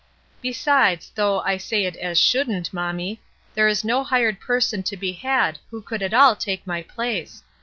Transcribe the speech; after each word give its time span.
Besides, 0.41 1.11
though' 1.13 1.41
I 1.45 1.57
say 1.57 1.83
it 1.85 1.95
as 1.97 2.19
shouldn't', 2.19 2.73
mommie, 2.73 3.21
there 3.53 3.67
is 3.67 3.83
no 3.85 4.03
hired 4.03 4.39
person 4.39 4.81
to 4.81 4.97
be 4.97 5.11
had 5.11 5.59
who 5.69 5.79
could 5.83 6.01
at 6.01 6.11
all 6.11 6.35
take 6.35 6.65
my 6.65 6.81
place. 6.81 7.43